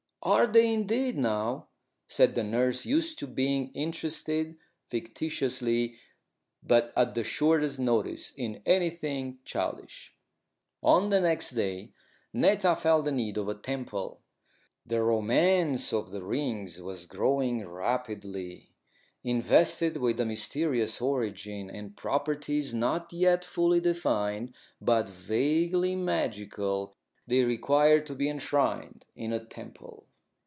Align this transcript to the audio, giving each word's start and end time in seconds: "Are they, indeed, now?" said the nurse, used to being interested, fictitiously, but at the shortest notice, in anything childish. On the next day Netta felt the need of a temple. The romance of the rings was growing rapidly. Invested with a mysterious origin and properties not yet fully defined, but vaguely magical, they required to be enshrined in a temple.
"Are 0.23 0.45
they, 0.45 0.71
indeed, 0.71 1.17
now?" 1.17 1.69
said 2.07 2.35
the 2.35 2.43
nurse, 2.43 2.85
used 2.85 3.17
to 3.17 3.25
being 3.25 3.71
interested, 3.73 4.55
fictitiously, 4.87 5.95
but 6.61 6.93
at 6.95 7.15
the 7.15 7.23
shortest 7.23 7.79
notice, 7.79 8.29
in 8.29 8.61
anything 8.67 9.39
childish. 9.45 10.13
On 10.83 11.09
the 11.09 11.19
next 11.19 11.49
day 11.53 11.93
Netta 12.33 12.75
felt 12.75 13.05
the 13.05 13.11
need 13.11 13.35
of 13.35 13.47
a 13.49 13.55
temple. 13.55 14.21
The 14.85 15.01
romance 15.01 15.91
of 15.91 16.11
the 16.11 16.21
rings 16.21 16.79
was 16.79 17.07
growing 17.07 17.67
rapidly. 17.67 18.75
Invested 19.23 19.97
with 19.97 20.19
a 20.19 20.25
mysterious 20.25 21.01
origin 21.01 21.67
and 21.67 21.97
properties 21.97 22.75
not 22.75 23.11
yet 23.11 23.43
fully 23.43 23.79
defined, 23.79 24.53
but 24.79 25.09
vaguely 25.09 25.95
magical, 25.95 26.95
they 27.25 27.43
required 27.43 28.05
to 28.05 28.13
be 28.13 28.29
enshrined 28.29 29.07
in 29.15 29.33
a 29.33 29.43
temple. 29.43 30.09